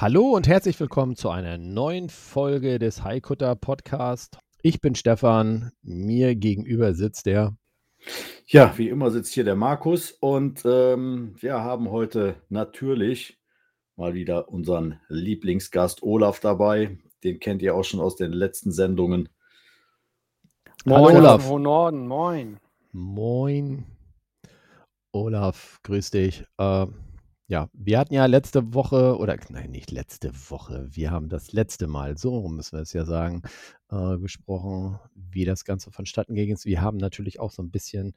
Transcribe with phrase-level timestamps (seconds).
[0.00, 4.38] Hallo und herzlich willkommen zu einer neuen Folge des Haikutter Podcast.
[4.62, 7.54] Ich bin Stefan, mir gegenüber sitzt der.
[8.46, 13.38] Ja, wie immer sitzt hier der Markus und ähm, wir haben heute natürlich
[13.96, 16.96] mal wieder unseren Lieblingsgast Olaf dabei.
[17.22, 19.28] Den kennt ihr auch schon aus den letzten Sendungen.
[20.86, 21.50] Hallo Moin Olaf.
[21.50, 22.58] Norden, moin.
[22.92, 23.84] Moin.
[25.12, 26.46] Olaf, grüß dich.
[26.58, 26.94] Ähm,
[27.50, 31.88] ja, wir hatten ja letzte Woche, oder nein, nicht letzte Woche, wir haben das letzte
[31.88, 33.42] Mal, so müssen wir es ja sagen,
[33.90, 36.56] äh, besprochen, wie das Ganze vonstatten ging.
[36.62, 38.14] Wir haben natürlich auch so ein bisschen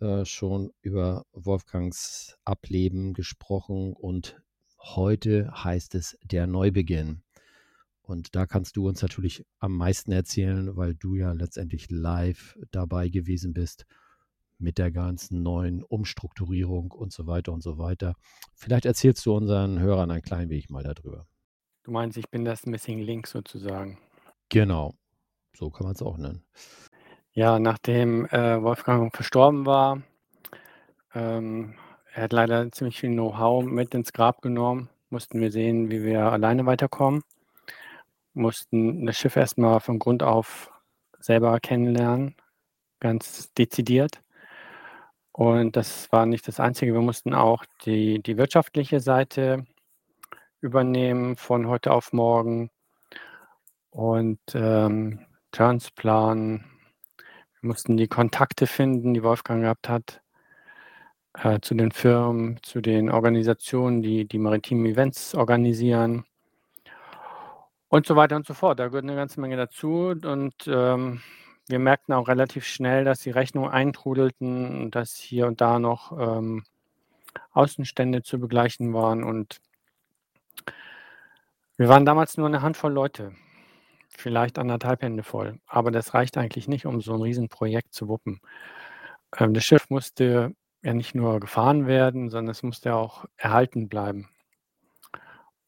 [0.00, 4.42] äh, schon über Wolfgangs Ableben gesprochen und
[4.80, 7.22] heute heißt es der Neubeginn.
[8.00, 13.10] Und da kannst du uns natürlich am meisten erzählen, weil du ja letztendlich live dabei
[13.10, 13.86] gewesen bist
[14.62, 18.14] mit der ganzen neuen Umstrukturierung und so weiter und so weiter.
[18.54, 21.26] Vielleicht erzählst du unseren Hörern ein klein wenig mal darüber.
[21.82, 23.98] Du meinst, ich bin das Missing Link sozusagen.
[24.48, 24.94] Genau,
[25.54, 26.44] so kann man es auch nennen.
[27.32, 30.02] Ja, nachdem äh, Wolfgang verstorben war,
[31.14, 31.74] ähm,
[32.12, 36.26] er hat leider ziemlich viel Know-how mit ins Grab genommen, mussten wir sehen, wie wir
[36.26, 37.22] alleine weiterkommen,
[38.34, 40.70] mussten das Schiff erstmal von Grund auf
[41.18, 42.36] selber kennenlernen,
[43.00, 44.21] ganz dezidiert.
[45.32, 46.92] Und das war nicht das Einzige.
[46.92, 49.64] Wir mussten auch die, die wirtschaftliche Seite
[50.60, 52.70] übernehmen von heute auf morgen
[53.90, 56.64] und ähm, Turns planen.
[57.60, 60.22] Wir mussten die Kontakte finden, die Wolfgang gehabt hat,
[61.34, 66.24] äh, zu den Firmen, zu den Organisationen, die die maritimen Events organisieren
[67.88, 68.78] und so weiter und so fort.
[68.78, 71.20] Da gehört eine ganze Menge dazu und ähm,
[71.68, 76.12] wir merkten auch relativ schnell, dass die Rechnungen eintrudelten und dass hier und da noch
[76.18, 76.64] ähm,
[77.52, 79.24] Außenstände zu begleichen waren.
[79.24, 79.60] Und
[81.76, 83.32] wir waren damals nur eine Handvoll Leute,
[84.08, 85.58] vielleicht anderthalb Hände voll.
[85.66, 88.40] Aber das reicht eigentlich nicht, um so ein Riesenprojekt zu wuppen.
[89.38, 94.28] Ähm, das Schiff musste ja nicht nur gefahren werden, sondern es musste auch erhalten bleiben.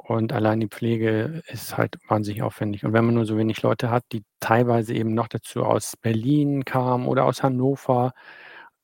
[0.06, 2.84] Und allein die Pflege ist halt wahnsinnig aufwendig.
[2.84, 6.66] Und wenn man nur so wenig Leute hat, die teilweise eben noch dazu aus Berlin
[6.66, 8.12] kamen oder aus Hannover.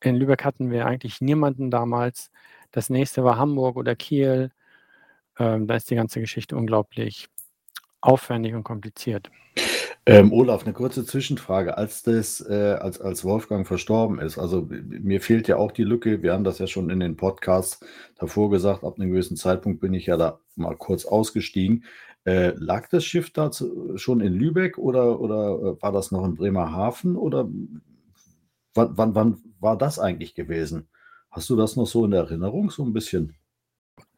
[0.03, 2.30] In Lübeck hatten wir eigentlich niemanden damals.
[2.70, 4.50] Das nächste war Hamburg oder Kiel.
[5.38, 7.28] Ähm, da ist die ganze Geschichte unglaublich
[8.00, 9.30] aufwendig und kompliziert.
[10.10, 11.78] Ähm, Olaf, eine kurze Zwischenfrage.
[11.78, 16.21] Als das, äh, als, als Wolfgang verstorben ist, also mir fehlt ja auch die Lücke,
[16.25, 17.78] wir haben das ja schon in den Podcasts
[18.19, 21.84] davor gesagt, ab einem gewissen Zeitpunkt bin ich ja da mal kurz ausgestiegen.
[22.25, 23.53] Äh, lag das Schiff da
[23.94, 27.48] schon in Lübeck oder, oder äh, war das noch in Bremerhaven oder
[28.75, 30.88] wann, wann, wann war das eigentlich gewesen?
[31.31, 33.37] Hast du das noch so in Erinnerung, so ein bisschen?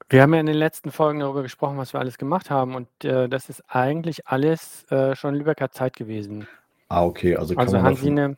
[0.09, 2.75] Wir haben ja in den letzten Folgen darüber gesprochen, was wir alles gemacht haben.
[2.75, 6.47] Und äh, das ist eigentlich alles äh, schon Lübecker Zeit gewesen.
[6.89, 8.37] Ah, okay, also kann Also man Hansine,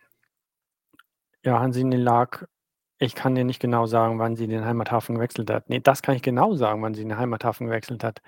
[1.45, 2.45] ja, Hansine lag,
[2.99, 5.69] ich kann dir nicht genau sagen, wann sie den Heimathafen gewechselt hat.
[5.69, 8.23] Nee, das kann ich genau sagen, wann sie den Heimathafen gewechselt hat.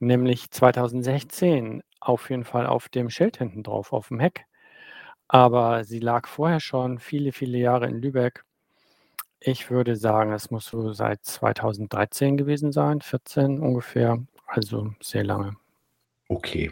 [0.00, 4.46] Nämlich 2016 auf jeden Fall auf dem Schild hinten drauf, auf dem Heck.
[5.28, 8.44] Aber sie lag vorher schon viele, viele Jahre in Lübeck.
[9.44, 15.56] Ich würde sagen, es muss so seit 2013 gewesen sein, 14 ungefähr, also sehr lange.
[16.28, 16.70] Okay.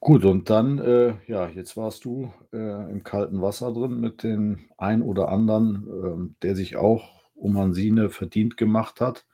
[0.00, 4.66] Gut, und dann, äh, ja, jetzt warst du äh, im kalten Wasser drin mit dem
[4.76, 9.24] ein oder anderen, ähm, der sich auch um Hansine verdient gemacht hat.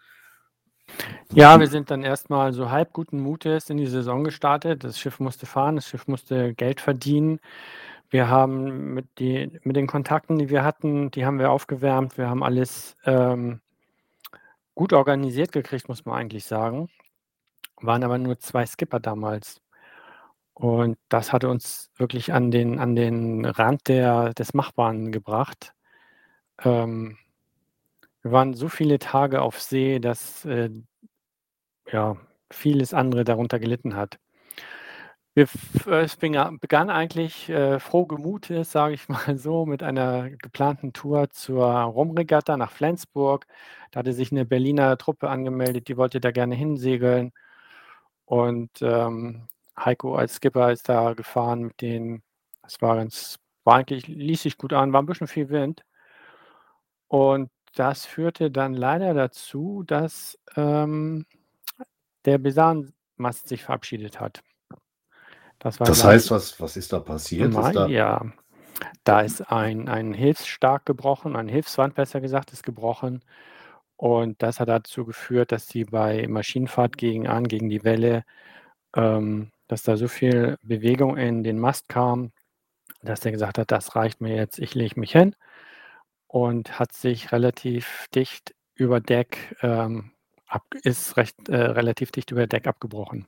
[1.33, 4.83] Ja, wir sind dann erstmal so halb guten Mutes in die Saison gestartet.
[4.85, 7.41] Das Schiff musste fahren, das Schiff musste Geld verdienen.
[8.11, 12.19] Wir haben mit, die, mit den Kontakten, die wir hatten, die haben wir aufgewärmt.
[12.19, 13.61] Wir haben alles ähm,
[14.75, 16.91] gut organisiert gekriegt, muss man eigentlich sagen.
[17.81, 19.63] Waren aber nur zwei Skipper damals.
[20.55, 25.73] Und das hatte uns wirklich an den, an den Rand der, des Machbaren gebracht.
[26.65, 27.17] Ähm,
[28.23, 30.71] wir waren so viele Tage auf See, dass äh,
[31.91, 32.17] ja,
[32.51, 34.19] vieles andere darunter gelitten hat.
[35.41, 35.49] Wir
[35.87, 41.31] äh, es begann eigentlich, äh, frohen Mutes, sage ich mal so, mit einer geplanten Tour
[41.31, 43.47] zur Rumregatta nach Flensburg.
[43.91, 47.33] Da hatte sich 'ne Berliner Truppe angemeldet, die wollte da gerne hinsegeln.
[48.27, 49.49] Und, ähm,
[49.79, 52.23] Heiko als Skipper ist da gefahren mit denen.
[52.67, 55.83] Es war ganz war eigentlich ließ sich gut an, war 'n bisschen viel Wind.
[57.11, 61.27] Und das führte dann leider dazu, dass, ähm,
[62.27, 64.43] der Besanmast sich verabschiedet hat.
[65.61, 67.51] Das Das heißt, was was ist da passiert?
[67.51, 68.33] Ist Mai, da ja.
[69.05, 73.23] Da ist ein ein Hilfsstab gebrochen eine Hilfswand besser gesagt, ist gebrochen.
[73.97, 78.25] Und das hat dazu geführt, dass die bei Maschinenfahrt gegen an gegen die Welle
[78.97, 82.33] ähm, dass da so viel Bewegung in den Mast kam,
[83.03, 85.37] dass der gesagt hat: „Das reicht mir jetzt, ich lege mich hin.“
[86.29, 90.13] Und hat sich relativ dicht über Deck, ähm,
[90.47, 93.27] ab ist recht äh, relativ dicht über Deck abgebrochen.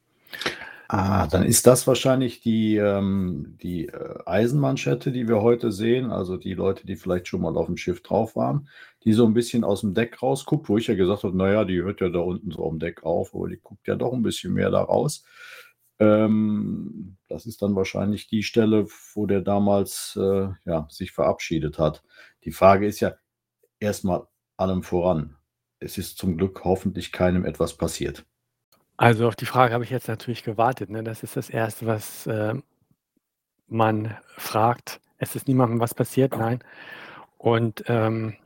[0.95, 6.11] Ah, dann ist das wahrscheinlich die, ähm die, äh, Eisenmanschette, die wir heute sehen.
[6.13, 8.69] Also, die Leute, die vielleicht schon mal auf'm Schiff drauf waren,
[9.05, 11.81] die so 'n bisschen aus'm Deck rausguckt, wo ich ja gesagt habe: „Na ja, die
[11.83, 14.53] hört ja da unten so auf'm Deck auf“, aber die guckt ja doch 'n bisschen
[14.53, 15.25] mehr da raus.
[15.99, 22.03] Ähm, das ist dann wahrscheinlich die Stelle, wo der damals, äh, ja, sich verabschiedet hat.
[22.45, 23.15] Die Frage ist ja
[23.81, 24.27] erst mal
[24.59, 25.37] allem voran:
[25.81, 28.25] Es ist zum Glück hoffentlich keinem etwas passiert.
[29.03, 31.03] Also, auf die Frage habe ich jetzt natürlich gewartet, ne?
[31.03, 32.63] Das ist das Erste, was, ähm,
[33.69, 35.01] man fragt.
[35.19, 36.61] Es ist niemandem was passiert, nein.
[37.39, 38.37] Und, ähm,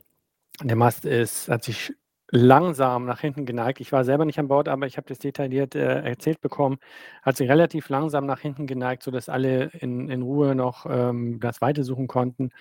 [0.63, 1.93] der Mast ist hat sich
[2.31, 3.81] langsam nach hinten geneigt.
[3.81, 6.77] Ich war selber nicht an Bord, aber ich habe das detailliert, äh, erzählt bekommen.
[7.23, 11.61] Hat sich relativ langsam nach hinten geneigt, sodass alle in in Ruhe noch, ähm, das
[11.61, 12.51] Weite suchen konnten.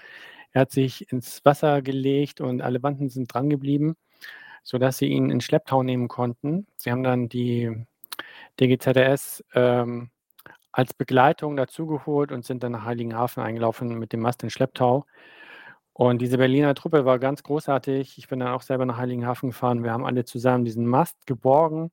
[0.53, 3.97] Er hat sich ins Wasser gelegt und alle Banden sind drangeblieben,
[4.67, 6.67] sodass sie ihn in Schlepptau nehmen konnten.
[6.77, 7.87] Sie haben dann die
[8.61, 10.11] DGZRS, ähm,
[10.73, 15.07] als Begleitung dazugeholt und sind dann nach Heiligenhafen eingelaufen mit dem Mast in Schlepptau.
[15.95, 18.19] Und diese Berliner Truppe war ganz großartig.
[18.19, 19.85] Ich bin dann auch selber nach Heiligenhafen gefahren.
[19.85, 21.93] Wir haben alle zusammen diesen Mast geborgen.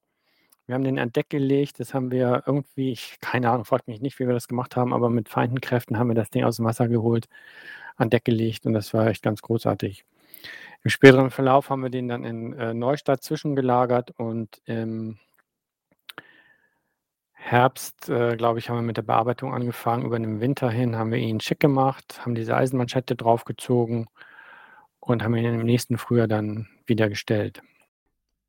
[0.66, 1.80] Wir haben den an Deck gelegt.
[1.80, 4.94] Das haben wir irgendwie ich keine Ahnung, fragt mich nicht, wie wir das gemacht haben,
[4.94, 7.28] aber mit vereinten Kräften haben wir das Ding aus'm Wasser geholt,
[7.98, 10.06] an Deck gelegt und das war echt ganz großartig.
[10.84, 15.18] Im späteren Verlauf haben wir den dann in, äh, Neustadt zwischengelagert und im
[17.36, 20.06] Herbst, äh, glaube ich, haben wir mit der Bearbeitung angefangen.
[20.06, 24.08] Über den Winter hin haben wir ihn schick gemacht, haben diese Eisenmanschette draufgezogen
[25.00, 27.62] und haben ihn im nächsten Frühjahr dann wieder gestellt.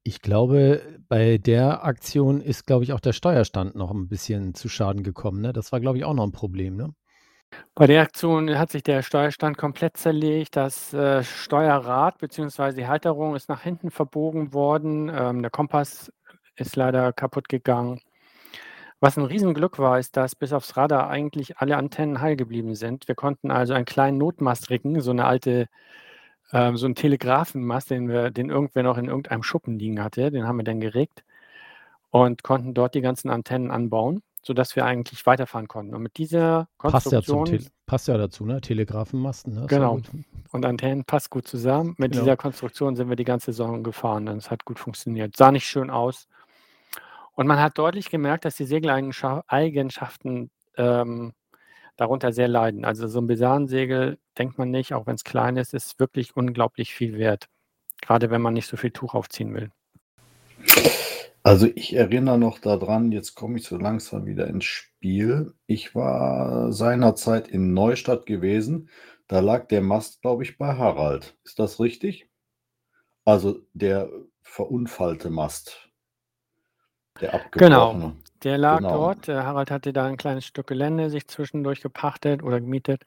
[0.07, 4.69] Ich glaube, bei der Aktion ist, glaube ich, auch der Steuerstand noch 'n bisschen zu
[4.69, 5.53] Schaden gekommen, ne?
[5.55, 6.95] Das war, glaube ich, auch noch 'n Problem, ne?
[7.77, 10.55] Bei der Aktion hat sich der Steuerstand komplett zerlegt.
[10.55, 15.11] Das, äh, Steuerrad beziehungsweise die Halterung ist nach hinten verbogen worden.
[15.13, 16.13] Ähm, der Kompass
[16.57, 18.01] ist leider kaputtgegangen.
[19.03, 23.09] Was 'n Riesenglück war, ist, dass bis aufs Radar eigentlich alle Antennen heil geblieben sind.
[23.09, 25.67] Wir konnten also einen kleinen Notmast riggen, so 'ne alte
[26.53, 30.31] ähm, so 'n Telegrafenmast, den wir den irgendwer noch in irgendeinem Schuppen liegen hatte.
[30.33, 31.25] Den haben wir dann geriggt
[32.11, 35.95] und konnten dort die ganzen Antennen anbauen, sodass wir eigentlich weiterfahren konnten.
[35.95, 38.61] Und mit dieser Passt ja zum Konstruktion Tel passt ja dazu, ne?
[38.61, 39.67] Telegrafenmasten, ne?
[39.69, 40.01] Genau.
[40.53, 41.95] Und Antennen passt gut zusammen.
[41.99, 42.21] Mit Ja.
[42.23, 45.37] dieser Konstruktion sind wir die ganze Saison gefahren und es hat gut funktioniert.
[45.37, 46.29] Sah nicht schön aus.
[47.33, 51.33] Und man hat deutlich gemerkt, dass die Segeleigenschaf Eigenschaften, ähm,
[51.97, 52.85] darunter sehr leiden.
[52.85, 57.19] Also, so 'n Besansegel, denkt man nicht, auch wenn's klein ist, ist wirklich unglaublich viel
[57.19, 57.47] wert,
[58.03, 59.71] grade wenn man nicht so viel Tuch aufziehen will.
[61.47, 65.53] Also, ich erinnere noch da dran, jetzt komme ich so langsam wieder ins Spiel.
[65.67, 68.89] Ich war seinerzeit in Neustadt gewesen.
[69.29, 71.37] Da lag der Mast, glaube ich, bei Harald.
[71.45, 72.29] Ist das richtig?
[73.27, 74.11] Also, der
[74.43, 75.91] verunfallte Mast.
[77.21, 78.17] Der Genau, abgebrochene.
[78.43, 78.89] der lag Genau.
[78.89, 79.29] dort.
[79.29, 83.05] Der Harald hatte da 'n kleines Stück Gelände sich zwischendurch gepachtet oder gemietet.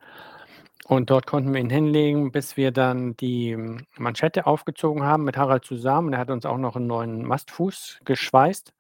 [0.85, 3.57] Und dort konnten wir ihn hinlegen, bis wir dann die
[3.97, 6.13] Manschette aufgezogen haben mit Harald zusammen.
[6.13, 8.71] Er hat uns auch noch 'n neuen Mastfuß geschweißt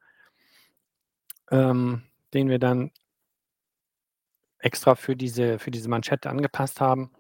[1.51, 2.91] ähm, den wir dann
[4.61, 7.11] extra für diese für diese Manschette angepasst haben.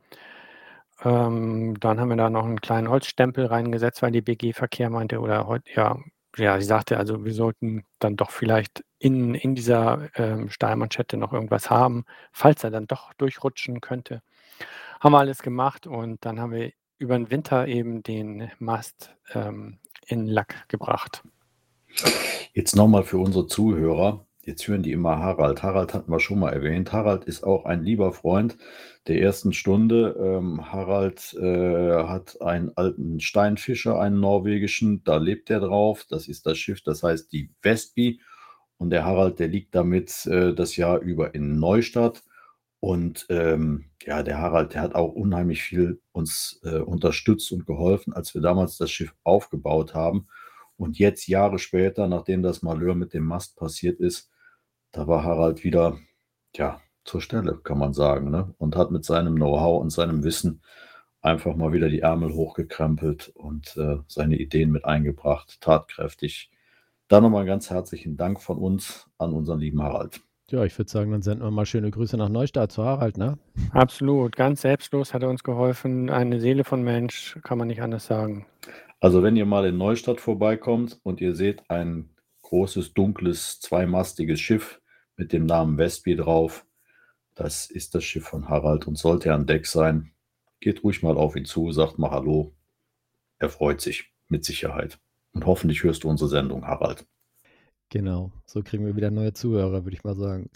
[1.03, 5.19] Ähm, dann haben wir da noch 'n kleinen Holzstempel reingesetzt, weil die BG Verkehr meinte
[5.19, 5.97] oder heut ja
[6.37, 11.33] ja, sie sagte, also, wir sollten dann doch vielleicht in in dieser, ähm, Stahlmanschette noch
[11.33, 14.21] irgendwas haben, falls er dann doch durchrutschen könnte.
[14.99, 19.79] Haben wir alles gemacht und dann haben wir über 'n Winter eben den Mast, ähm,
[20.07, 21.23] in Lack gebracht.
[22.53, 24.25] Jetzt noch mal für unsere Zuhörer.
[24.41, 25.61] Jetzt hören die immer Harald.
[25.61, 26.93] Harald hatten wir schon mal erwähnt.
[26.93, 28.57] Harald ist auch ein lieber Freund
[29.07, 30.15] der ersten Stunde.
[30.19, 36.05] Ähm, Harald, äh, hat einen alten Steinfischer, einen norwegischen, da lebt er drauf.
[36.09, 38.21] Das ist das Schiff, das heißt die Vestby.
[38.77, 42.23] Und der Harald, der liegt damit äh, das Jahr über in Neustadt.
[42.79, 48.13] Und ähm, ja, der Harald, der hat auch unheimlich viel uns äh, unterstützt und geholfen,
[48.13, 50.27] als wir damals das Schiff aufgebaut haben.
[50.77, 54.29] Und jetzt, Jahre später, nachdem das Malheur mit dem Mast passiert ist,
[54.91, 55.97] da war Harald wieder,
[56.55, 58.53] ja, zur Stelle, kann man sagen, ne?
[58.57, 60.61] und hat mit seinem Know-how und seinem Wissen
[61.21, 66.51] einfach mal wieder die Ärmel hochgekrempelt und äh, seine Ideen mit eingebracht, tatkräftig.
[67.07, 70.26] Da nochmal ganz herzlichen Dank von uns an unseren lieben Harald.
[70.49, 73.37] Ja, ich würde sagen, dann senden wir mal schöne Grüße nach Neustadt zu Harald, ne?
[73.71, 76.09] Absolut, ganz selbstlos hat er uns geholfen.
[76.09, 78.45] Eine Seele von Mensch, kann man nicht anders sagen.
[79.01, 82.11] Also wenn ihr mal in Neustadt vorbeikommt und ihr seht ein
[82.43, 84.79] großes, dunkles, zweimastiges Schiff
[85.17, 86.65] mit dem Namen Westby drauf,
[87.35, 90.13] das ist das Schiff von Harald und sollte er an Deck sein,
[90.61, 92.55] geht ruhig mal auf ihn zu, sagt mal Hallo.
[93.37, 94.97] Er freut sich mit Sicherheit.
[95.33, 97.05] Und hoffentlich hörst du unsere Sendung, Harald.
[97.89, 100.49] Genau, so kriegen wir wieder neue Zuhörer, würde ich mal sagen.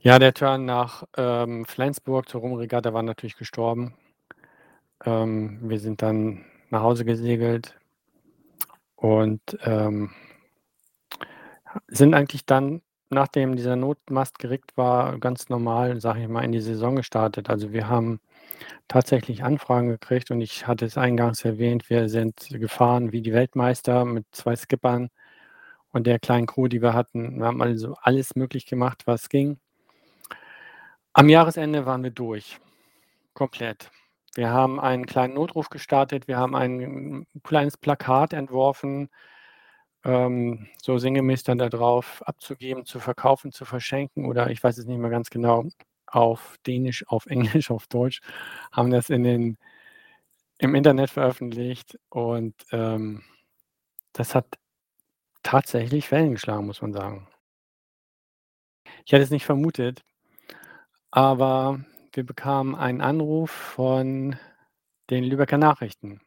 [0.00, 3.94] Ja, der Turn nach ähm, Flensburg zur Rumregatta war natürlich gestorben.
[5.04, 7.78] Ähm, wir sind dann nach Hause gesegelt
[8.96, 10.10] und ähm,
[11.88, 16.60] sind eigentlich dann nachdem dieser Notmast gerickt war, ganz normal, sage ich mal, in die
[16.60, 17.50] Saison gestartet.
[17.50, 18.20] Also wir haben
[18.88, 24.04] tatsächlich Anfragen gekriegt und ich hatte es eingangs erwähnt, wir sind gefahren wie die Weltmeister
[24.04, 25.10] mit zwei Skippern
[25.92, 27.38] und der kleinen Crew, die wir hatten.
[27.38, 29.58] Wir haben also alles möglich gemacht, was ging.
[31.12, 32.60] Am Jahresende waren wir durch.
[33.34, 33.90] Komplett.
[34.34, 39.10] Wir haben einen kleinen Notruf gestartet, wir haben ein kleines Plakat entworfen,
[40.04, 44.86] ähm, so sinngemäß dann da drauf abzugeben, zu verkaufen, zu verschenken oder ich weiß es
[44.86, 45.64] nicht mehr ganz genau,
[46.06, 48.20] auf Dänisch, auf Englisch, auf Deutsch,
[48.72, 49.58] haben das in den
[50.58, 53.22] im Internet veröffentlicht und, ähm,
[54.12, 54.46] das hat
[55.42, 57.28] tatsächlich Wellen geschlagen, muss man sagen.
[59.04, 60.02] Ich hätte es nicht vermutet,
[61.10, 64.36] aber wir bekamen einen Anruf von
[65.10, 66.20] den Lübecker Nachrichten.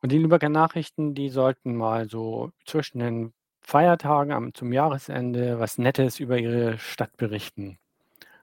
[0.00, 5.78] Und die Lübecker Nachrichten, die sollten mal so zwischen den Feiertagen am zum Jahresende was
[5.78, 7.78] Nettes über ihre Stadt berichten.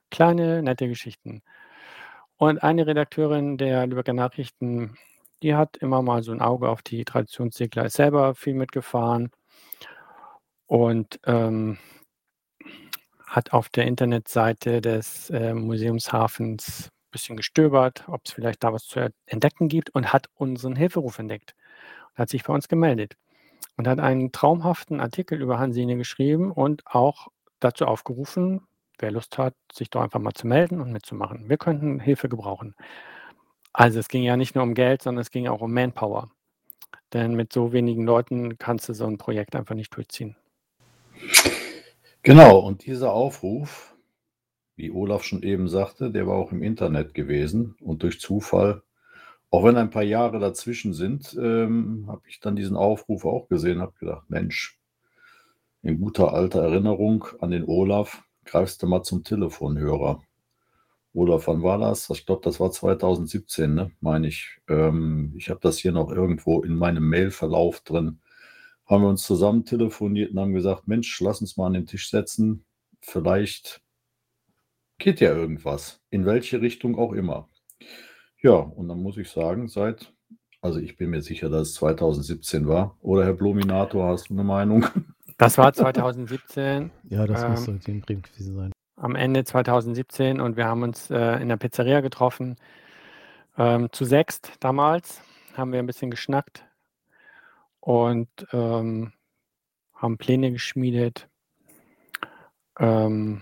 [0.10, 1.44] Kleine, nette Geschichten.
[2.38, 4.98] Und eine Redakteurin der Lübecker Nachrichten,
[5.44, 9.32] die hat immer mal so ein Auge auf die Traditionssegler, ist selber viel mitgefahren
[10.68, 11.78] und, ähm,
[13.26, 19.12] hat auf der Internetseite des, äh, Museumshafens bisschen gestöbert, ob es vielleicht da was zu
[19.26, 21.56] entdecken gibt und hat unseren Hilferuf entdeckt.
[22.16, 23.18] Hat sich bei uns gemeldet
[23.78, 27.30] und hat einen traumhaften Artikel über Hansine geschrieben und auch
[27.60, 28.62] dazu aufgerufen,
[29.00, 31.50] wer Lust hat, sich doch einfach mal zu melden und mitzumachen.
[31.50, 32.76] Wir könnten Hilfe gebrauchen.
[33.74, 36.32] Also es ging ja nicht nur um Geld, sondern es ging auch um Manpower.
[37.14, 40.36] Denn mit so wenigen Leuten kannst du so ein Projekt einfach nicht durchziehen.
[42.24, 43.92] Genau, und dieser Aufruf
[44.82, 48.82] wie Olaf schon eben sagte, der war auch im Internet gewesen und durch Zufall,
[49.52, 53.80] auch wenn ein paar Jahre dazwischen sind, ähm, habe ich dann diesen Aufruf auch gesehen,
[53.80, 54.80] habe gedacht, Mensch,
[55.84, 60.24] in guter alter Erinnerung an den Olaf, greifst du mal zum Telefonhörer.
[61.14, 62.10] Olaf, wann war das?
[62.10, 63.92] Ich glaube, das war 2017, ne?
[64.00, 64.60] meine ich.
[64.70, 68.22] Ähm, ich habe das hier noch irgendwo in meinem Mailverlauf drin.
[68.86, 72.10] Haben wir uns zusammen telefoniert und haben gesagt, Mensch, lass uns mal an den Tisch
[72.10, 72.66] setzen.
[73.02, 73.82] Vielleicht
[75.00, 77.50] geht ja irgendwas, in welche Richtung auch immer.
[78.42, 80.14] Ja, und dann muss ich sagen, seit,
[80.62, 82.98] also ich bin mir sicher, dass es 2017 war.
[83.02, 84.86] Oder Herr Bluminator, hast du eine Meinung?
[85.38, 86.90] Das war 2017.
[87.10, 88.72] Ja, das muss ähm, so den Brief gewesen sein.
[89.02, 92.56] Am Ende 2017 und wir haben uns äh, in der Pizzeria getroffen.
[93.58, 95.22] Ähm, zu sechst damals
[95.58, 96.64] haben wir ein bisschen geschnackt
[97.80, 99.12] und ähm,
[99.96, 101.28] haben Pläne geschmiedet.
[102.80, 103.42] Ähm,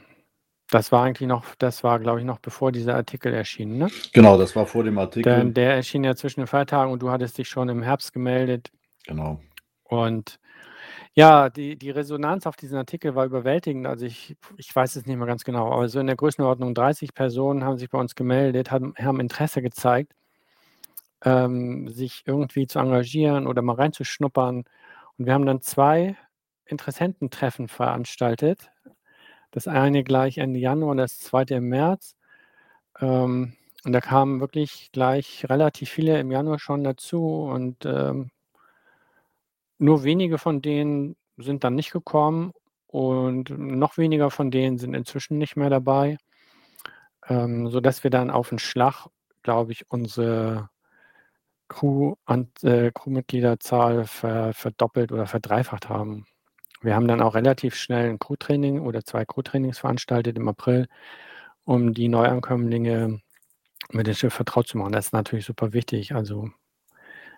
[0.72, 3.90] das war eigentlich noch das war, glaube ich, noch bevor dieser Artikel erschien, ne?
[4.14, 5.36] Genau, das war vor dem Artikel.
[5.36, 8.72] Denn der erschien ja zwischen den Feiertagen und du hattest dich schon im Herbst gemeldet.
[9.06, 9.42] Genau.
[9.84, 10.40] Und
[11.16, 13.88] ja, die die Resonanz auf diesen Artikel war überwältigend.
[13.88, 17.14] Also, ich ich weiß es nicht mehr ganz genau, aber so in der Größenordnung 30
[17.14, 20.14] Personen haben sich bei uns gemeldet, haben haben Interesse gezeigt,
[21.26, 24.64] ähm, sich irgendwie zu engagieren oder mal reinzuschnuppern.
[25.18, 26.16] Und wir haben dann 2
[26.66, 28.72] Interessententreffen veranstaltet.
[29.52, 32.16] Das eine gleich Ende Januar und das zweite im März.
[33.02, 33.54] Ähm,
[33.86, 38.32] und da kamen wirklich gleich relativ viele im Januar schon dazu und, ähm
[39.80, 42.54] nur wenige von denen sind dann nicht gekommen
[42.88, 46.18] und noch weniger von denen sind inzwischen nicht mehr dabei,
[47.28, 49.08] ähm, sodass wir dann auf 'n Schlag,
[49.44, 50.70] glaube ich, unsere
[51.70, 56.26] Crew an äh, Crewmitgliederzahl ver verdoppelt oder verdreifacht haben.
[56.84, 60.88] wir haben dann auch relativ schnell ein Crew-Training oder zwei Crew-Trainings veranstaltet im April,
[61.66, 63.22] um die Neuankömmlinge
[63.92, 64.94] mit dem Schiff vertraut zu machen.
[64.94, 66.50] Das ist natürlich super wichtig, also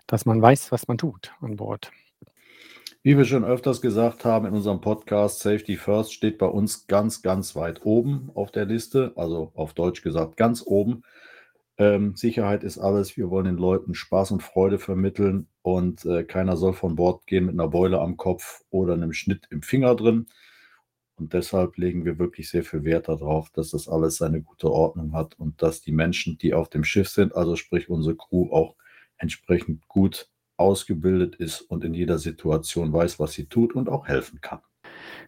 [0.08, 1.92] dass man weiß, was man tut an Bord.
[3.04, 7.20] Wie wir schon öfters gesagt haben in unserem Podcast, Safety First steht bei uns ganz,
[7.20, 11.02] ganz weit oben auf der Liste, also auf Deutsch gesagt ganz oben.
[11.78, 13.16] Ähm, Sicherheit ist alles.
[13.16, 17.46] Wir wollen den Leuten Spaß und Freude vermitteln und äh, keiner soll von Bord gehen
[17.46, 20.26] mit einer Beule am Kopf oder einem Schnitt im Finger drin.
[21.16, 25.12] Und deshalb legen wir wirklich sehr viel Wert darauf, dass das alles seine gute Ordnung
[25.12, 28.76] hat und dass die Menschen, die auf dem Schiff sind, also sprich unsere Crew, auch
[29.18, 30.28] entsprechend gut
[30.62, 34.60] ausgebildet ist und in jeder Situation weiß, was sie tut und auch helfen kann.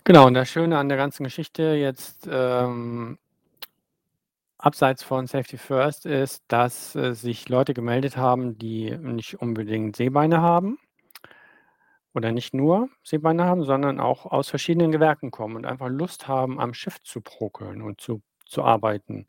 [0.04, 3.18] Genau, und das Schöne an der ganzen Geschichte jetzt ähm,
[4.58, 10.40] abseits von Safety First ist, dass äh, sich Leute gemeldet haben, die nicht unbedingt Seebeine
[10.40, 10.78] haben
[12.14, 16.60] oder nicht nur Seebeine haben, sondern auch aus verschiedenen Gewerken kommen und einfach Lust haben,
[16.60, 19.26] am Schiff zu prokeln und zu, zu arbeiten.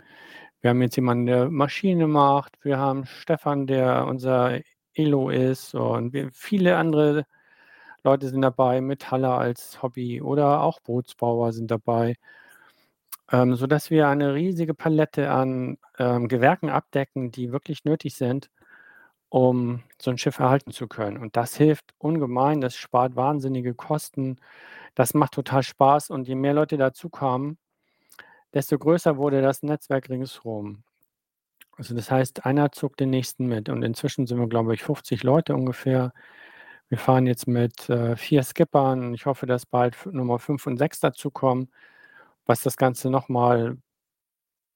[0.61, 2.57] Wir haben jetzt jemanden, der Maschine macht.
[2.63, 4.59] Wir haben Stefan, der unser
[4.95, 5.75] Elo ist.
[5.75, 7.25] Und viele andere
[8.03, 12.15] Leute sind dabei, Metaller als Hobby oder auch Bootsbauer sind dabei.
[13.31, 18.51] Ähm, sodass wir eine riesige Palette an ähm, Gewerken abdecken, die wirklich nötig sind,
[19.29, 21.17] um so ein Schiff erhalten zu können.
[21.17, 24.37] Und das hilft ungemein, das spart wahnsinnige Kosten.
[24.95, 27.57] Das macht total Spaß und je mehr Leute dazukamen,
[28.53, 30.83] desto größer wurde das Netzwerk ringsherum.
[31.77, 35.23] Also das heißt, einer zog den nächsten mit und inzwischen sind wir, glaube ich, 50
[35.23, 36.13] Leute ungefähr.
[36.87, 39.13] Wir fahren jetzt mit äh, vier Skippern.
[39.13, 41.71] Ich hoffe, dass bald Nummer 5 und 6 dazukommen,
[42.45, 43.77] was das Ganze nochmal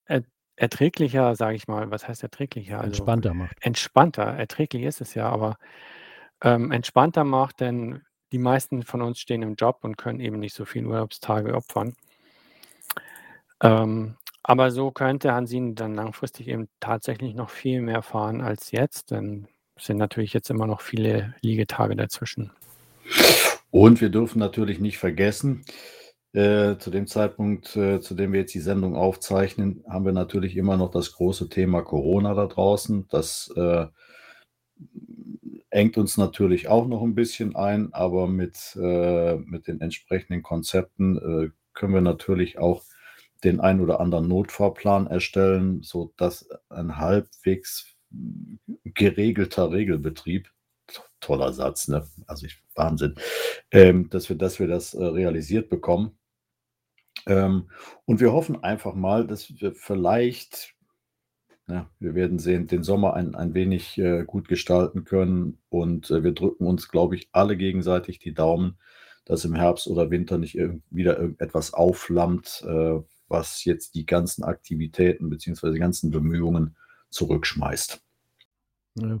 [0.06, 0.22] er
[0.56, 2.78] erträglicher, sage ich mal, was heißt erträglicher?
[2.78, 3.56] Also Entspannter macht.
[3.64, 5.56] entspannter, erträglich ist es ja, aber
[6.42, 8.02] ähm, entspannter macht, denn
[8.32, 11.94] die meisten von uns stehen im Job und können eben nicht so viele Urlaubstage opfern.
[13.62, 14.16] Ähm,
[14.50, 19.46] aber so könnte Hansin dann langfristig eben tatsächlich noch viel mehr fahren als jetzt, denn
[19.76, 22.50] es sind natürlich jetzt immer noch viele Liegetage dazwischen.
[23.70, 25.64] Und wir dürfen natürlich nicht vergessen,
[26.32, 30.56] äh, zu dem Zeitpunkt, äh, zu dem wir jetzt die Sendung aufzeichnen, haben wir natürlich
[30.56, 33.06] immer noch das große Thema Corona da draußen.
[33.08, 33.86] Das äh,
[35.70, 41.18] engt uns natürlich auch noch ein bisschen ein, aber mit, äh, mit den entsprechenden Konzepten
[41.18, 42.82] äh, können wir natürlich auch
[43.44, 47.96] den ein oder anderen Notfahrplan erstellen, sodass ein halbwegs
[48.84, 50.50] geregelter Regelbetrieb,
[51.20, 52.06] toller Satz, ne?
[52.26, 53.14] also ich, Wahnsinn,
[53.70, 56.18] ähm, dass, wir, dass wir das äh, realisiert bekommen.
[57.26, 57.70] Ähm,
[58.06, 60.74] und wir hoffen einfach mal, dass wir vielleicht,
[61.68, 66.24] ja, wir werden sehen, den Sommer ein, ein wenig äh, gut gestalten können und äh,
[66.24, 68.78] wir drücken uns, glaube ich, alle gegenseitig die Daumen,
[69.26, 70.58] dass im Herbst oder Winter nicht
[70.90, 73.00] wieder irgendetwas aufflammt, äh,
[73.30, 75.72] was jetzt die ganzen Aktivitäten bzw.
[75.72, 76.76] die ganzen Bemühungen
[77.10, 78.00] zurückschmeißt.
[78.98, 79.20] Ja.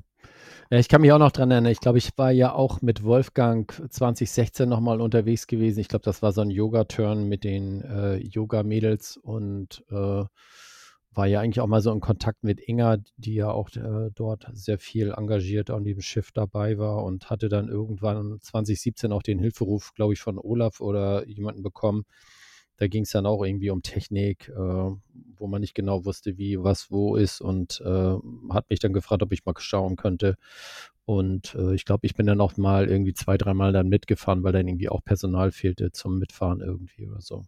[0.72, 1.72] Ich kann mich auch noch dran erinnern.
[1.72, 5.80] Ich glaube, ich war ja auch mit Wolfgang 2016 nochmal unterwegs gewesen.
[5.80, 10.24] Ich glaube, das war so ein Yoga-Turn mit den äh, Yoga-Mädels und äh,
[11.12, 14.46] war ja eigentlich auch mal so in Kontakt mit Inga, die ja auch äh, dort
[14.52, 19.40] sehr viel engagiert an dem Schiff dabei war und hatte dann irgendwann 2017 auch den
[19.40, 22.04] Hilferuf, glaube ich, von Olaf oder jemanden bekommen,
[22.80, 26.58] da ging es dann auch irgendwie um Technik, äh, wo man nicht genau wusste, wie
[26.58, 28.14] was wo ist und äh,
[28.50, 30.36] hat mich dann gefragt, ob ich mal schauen könnte.
[31.04, 34.52] Und äh, ich glaube, ich bin dann auch mal irgendwie zwei, dreimal dann mitgefahren, weil
[34.52, 37.44] dann irgendwie auch Personal fehlte zum Mitfahren irgendwie oder so.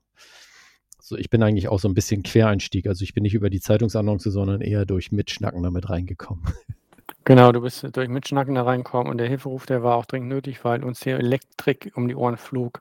[1.00, 2.86] So, ich bin eigentlich auch so ein bisschen Quereinstieg.
[2.86, 6.44] Also ich bin nicht über die Zeitungsannonce, sondern eher durch Mitschnacken damit reingekommen.
[7.24, 10.64] Genau, du bist durch Mitschnacken da reingekommen und der Hilferuf, der war auch dringend nötig,
[10.64, 12.80] weil uns hier Elektrik um die Ohren flog.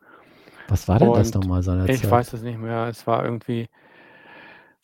[0.72, 1.98] Was war denn das nochmal seinerzeit?
[1.98, 2.88] Ich weiß es nicht mehr.
[2.88, 3.68] Es war irgendwie,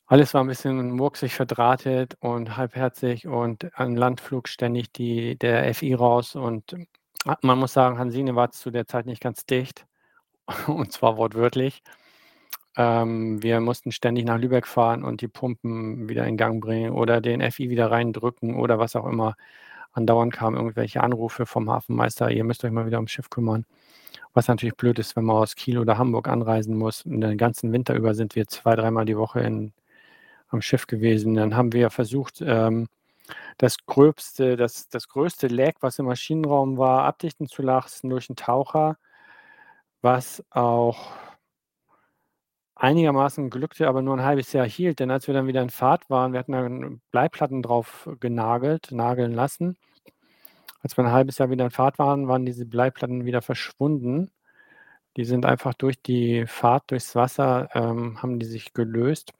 [0.05, 5.93] alles war ein bisschen murksig verdrahtet und halbherzig und an Landflug ständig die, der FI
[5.93, 6.35] raus.
[6.35, 6.75] Und
[7.41, 9.85] man muss sagen, Hansine war zu der Zeit nicht ganz dicht.
[10.67, 11.83] Und zwar wortwörtlich.
[12.77, 17.19] Ähm, wir mussten ständig nach Lübeck fahren und die Pumpen wieder in Gang bringen oder
[17.21, 19.35] den FI wieder reindrücken oder was auch immer.
[19.91, 23.65] Andauernd kamen irgendwelche Anrufe vom Hafenmeister, ihr müsst euch mal wieder ums Schiff kümmern.
[24.33, 27.03] Was natürlich blöd ist, wenn man aus Kiel oder Hamburg anreisen muss.
[27.03, 29.73] Und den ganzen Winter über sind wir zwei, dreimal die Woche in,
[30.49, 31.35] am Schiff gewesen.
[31.35, 32.87] Dann haben wir versucht, ähm,
[33.57, 38.37] das gröbste, das, das größte Leck, was im Maschinenraum war, abdichten zu lassen durch einen
[38.37, 38.97] Taucher,
[40.01, 41.11] was auch
[42.75, 44.99] einigermaßen glückte, aber nur ein halbes Jahr hielt.
[44.99, 49.31] Denn als wir dann wieder in Fahrt waren, wir hatten dann Bleiplatten drauf genagelt, nageln
[49.33, 49.77] lassen.
[50.81, 54.31] Als wir ein halbes Jahr wieder in Fahrt waren, waren diese Bleiplatten wieder verschwunden.
[55.17, 59.33] Die sind einfach durch die Fahrt durchs Wasser, ähm, haben die sich gelöst.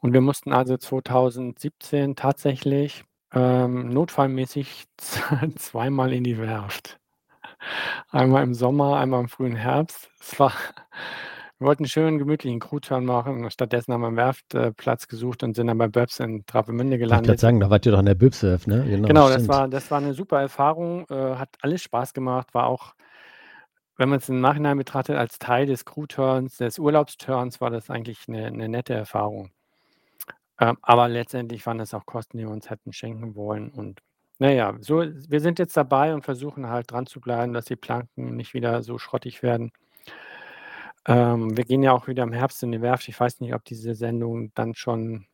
[0.00, 4.86] Und wir mussten also 2017 tatsächlich, ähm, notfallmäßig
[5.56, 6.98] zweimal in die Werft.
[8.10, 10.10] Einmal im Sommer, einmal im frühen Herbst.
[10.20, 10.52] Es war
[11.62, 13.50] wir wollten 'n schönen gemütlichen Crewturn machen.
[13.50, 17.38] Stattdessen haben wir 'n Werftplatz gesucht und sind dann bei Böps in Travemünde Wollte grad
[17.38, 17.40] gelandet.
[17.40, 18.84] sagen, da wart ihr doch in der Böps-Werft, ne?
[18.88, 22.66] Genau, Genau, das war das war 'ne super Erfahrung, äh, hat alles Spaß gemacht, war
[22.66, 22.94] auch
[23.98, 28.50] wenn man's im Nachhinein betrachtet als Teil des Crewturns, des Urlaubsturns, war das eigentlich 'ne
[28.50, 29.52] 'ne nette Erfahrung.
[30.60, 34.00] Ähm, aber letztendlich waren das auch Kosten, die wir uns hätten schenken wollen und
[34.38, 37.76] na ja, so wir sind jetzt dabei und versuchen halt dran zu bleiben, dass die
[37.76, 39.70] Planken nicht wieder so schrottig werden.
[41.06, 43.08] Ähm, wir gehen ja auch wieder im Herbst in die Werft.
[43.08, 45.26] Ich weiß nicht, ob diese Sendung dann schon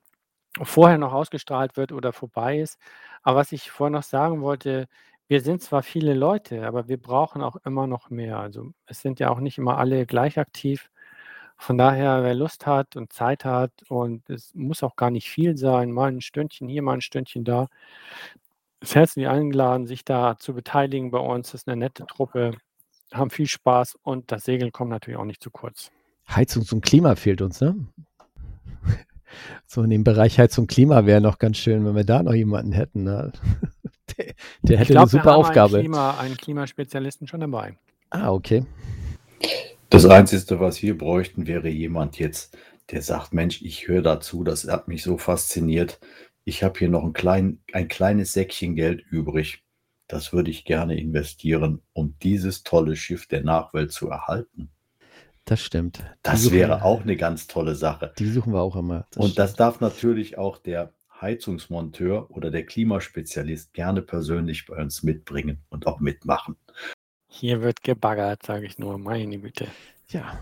[0.63, 2.79] vorher noch ausgestrahlt wird oder vorbei ist.
[3.23, 4.89] Aber was ich vorher noch sagen wollte,
[5.29, 8.39] wir sind zwar viele Leute, aber wir brauchen auch immer noch mehr.
[8.41, 10.91] Also, es sind ja auch nicht immer alle gleich aktiv.
[11.59, 15.57] Von daher, wer Lust hat und Zeit hat und es muss auch gar nicht viel
[15.59, 17.69] sein, mal 'n Stündchen hier, mal 'n Stündchen da,
[18.83, 21.53] ist herzlich eingeladen, sich da zu beteiligen bei uns.
[21.53, 22.53] Das ist 'ne nette Truppe,
[23.13, 25.91] haben viel Spaß und das Segeln kommt natürlich auch nicht zu kurz.
[26.29, 27.75] Heizungs und Klima fehlt uns, ne?
[29.67, 32.73] So in dem Bereich Heizung, Klima wäre noch ganz schön, wenn wir da noch jemanden
[32.73, 33.33] hätten, ne?
[34.17, 34.35] Der der
[34.75, 35.79] Ich hätte 'ne glaube, wir super haben einen Aufgabe.
[35.81, 37.77] Klima einen Klimaspezialisten schon dabei.
[38.11, 38.65] Ah, okay.
[39.91, 42.57] Das Einzige, was wir bräuchten, wäre jemand jetzt,
[42.91, 46.01] der sagt: „Mensch, ich höre dazu, das hat mich so fasziniert.
[46.45, 49.63] Ich habe hier noch 'n klein ein kleines Säckchen Geld übrig.
[50.09, 54.71] Das würde ich gerne investieren, um dieses tolle Schiff der Nachwelt zu erhalten.“
[55.45, 55.99] Das stimmt.
[55.99, 58.13] Die Das wäre wir auch 'ne ganz tolle Sache.
[58.19, 59.07] Die suchen wir auch immer.
[59.11, 59.61] Das Und das stimmt.
[59.61, 66.01] darf natürlich auch der Heizungsmonteur oder der Klimaspezialist gerne persönlich bei uns mitbringen und auch
[66.01, 66.57] mitmachen.
[67.29, 69.67] Hier wird gebaggert, sage ich nur, meine Güte.
[70.09, 70.39] Ja,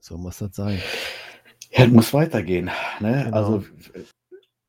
[0.00, 0.80] so muss das sein.
[1.70, 3.22] Ja, muss weitergehen, ne?
[3.24, 3.36] Genau.
[3.36, 3.64] Also,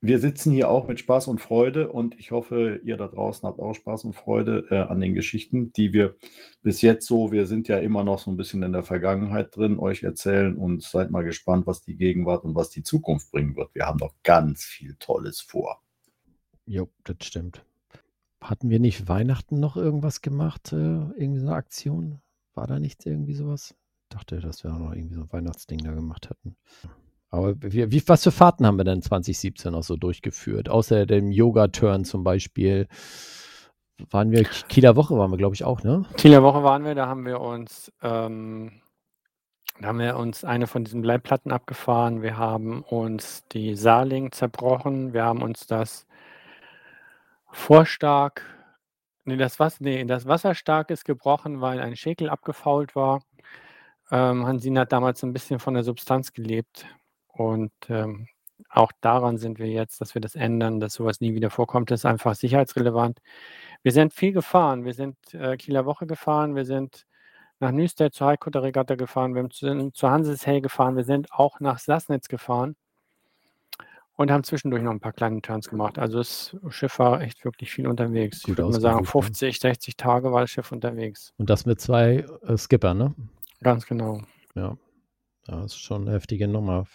[0.04, 3.60] wir sitzen hier auch mit Spaß und Freude und ich hoffe, ihr da draußen habt
[3.60, 6.16] auch Spaß und Freude, äh, an den Geschichten, die wir
[6.62, 9.80] bis jetzt so wir sind ja immer noch so 'n bisschen in der Vergangenheit drin,
[9.80, 13.74] euch erzählen und seid mal gespannt, was die Gegenwart und was die Zukunft bringen wird.
[13.76, 15.80] Wir haben noch ganz viel Tolles vor.
[16.68, 17.66] Jo, das stimmt.
[18.42, 22.22] Hatten wir nicht Weihnachten noch irgendwas gemacht, äh, irgendwie so 'ne Aktion?
[22.56, 23.76] War da nicht irgendwie so was?
[24.10, 26.56] Dachte, dass wir auch noch irgendwie so 'n Weihnachtsding da gemacht hatten.
[27.34, 30.70] Aber wie wie was für Fahrten haben wir denn 2017 noch so durchgeführt?
[30.70, 32.88] Außer dem Yoga-Turn zum Beispiel.
[34.12, 36.06] Waren wir Kieler Woche waren wir, glaube ich, auch, ne?
[36.16, 38.84] Kieler Woche waren wir, da haben wir uns ähm,
[39.80, 42.22] da haben wir uns eine von diesen Leitplatten abgefahren.
[42.22, 45.14] Wir haben uns die Saarling zerbrochen.
[45.14, 46.06] Wir haben uns das
[47.52, 48.44] Vorstark
[49.26, 53.24] ne, das Was ne, das Wasserstark ist gebrochen, weil ein Schäkel abgefault war.
[54.12, 56.86] Ähm, Hansine hat damals so 'n bisschen von der Substanz gelebt
[57.34, 58.28] und, ähm,
[58.70, 61.92] auch daran sind wir jetzt, dass wir das ändern, dass so was nie wieder vorkommt.
[61.92, 63.20] Das ist einfach sicherheitsrelevant.
[63.84, 64.86] Wir sind viel gefahren.
[64.86, 67.06] Wir sind, äh, Kieler Woche gefahren, wir sind
[67.62, 72.28] nach Nüstedt zur Haikutter-Regatta gefahren, wir sind zur Hansesay gefahren, wir sind auch nach Sassnitz
[72.30, 72.76] gefahren
[74.20, 75.98] und haben zwischendurch noch 'n paar kleine Turns gemacht.
[75.98, 78.42] Also, das Schiff war echt wirklich viel unterwegs.
[78.42, 79.36] Ich Gut würde mal sagen, ausgebucht, ne?
[79.36, 81.32] 50, 60 Tage war das Schiff unterwegs.
[81.40, 83.16] Und das mit 2, äh, Skippern, ne?
[83.62, 84.22] Ganz genau.
[84.56, 84.78] Ja.
[85.48, 86.88] Ja, ist schon 'ne heftige Nummer.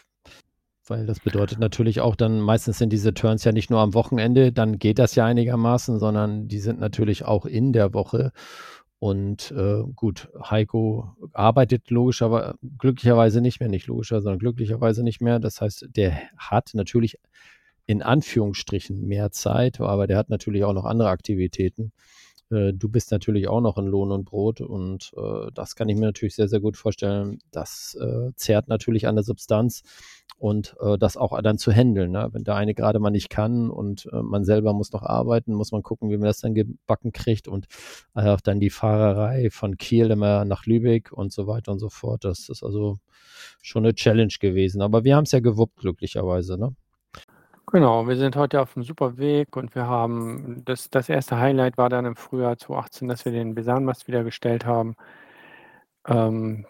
[0.91, 4.53] Weil das bedeutet natürlich auch dann meistens sind diese Turns ja nicht nur am Wochenende,
[4.53, 8.33] dann geht das ja einigermaßen, sondern die sind natürlich auch in der Woche.
[9.01, 15.39] Und, äh, gut, Heiko arbeitet logischerwei glücklicherweise nicht mehr nicht logischer, sondern glücklicherweise nicht mehr.
[15.39, 17.19] Das heißt, der hat natürlich
[17.87, 21.93] in Anführungsstrichen mehr Zeit, aber der hat natürlich auch noch andere Aktivitäten.
[22.53, 25.97] Äh, du bist natürlich auch noch in Lohn und Brot und, äh, das kann ich
[25.97, 27.39] mir natürlich sehr, sehr gut vorstellen.
[27.53, 29.83] Das, äh, zehrt natürlich an der Substanz
[30.39, 32.29] und, äh, das auch dann zu händeln, ne?
[32.33, 35.73] Wenn der eine grade mal nicht kann und, äh, man selber muss noch arbeiten, muss
[35.73, 37.67] man gucken, wie man das dann gebacken kriegt und,
[38.15, 41.91] äh, auch dann die Fahrerei von Kiel immer nach Lübeck und so weiter und so
[41.91, 42.25] fort.
[42.25, 42.99] Das ist also
[43.63, 44.81] schon 'ne Challenge gewesen.
[44.83, 46.75] Aber wir haben's ja gewuppt glücklicherweise, ne?
[47.71, 51.91] Genau, wir sind heute auf'm super Weg und wir haben das das erste Highlight war
[51.91, 54.97] dann im Frühjahr 2018, dass wir den Besanmast wieder gestellt haben.
[56.07, 56.67] Ähm,